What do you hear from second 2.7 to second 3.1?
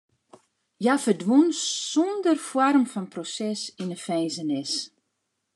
fan